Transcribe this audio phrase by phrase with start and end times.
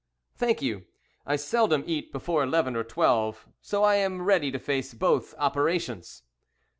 [0.35, 0.87] "Thank you,
[1.27, 6.23] I seldom eat before eleven or twelve, so I am ready to face both operations."